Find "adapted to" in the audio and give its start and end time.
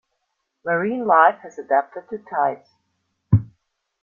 1.59-2.17